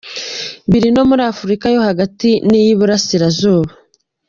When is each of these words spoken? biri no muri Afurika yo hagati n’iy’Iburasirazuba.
biri 0.71 0.89
no 0.95 1.03
muri 1.09 1.21
Afurika 1.31 1.65
yo 1.75 1.79
hagati 1.87 2.29
n’iy’Iburasirazuba. 2.49 3.71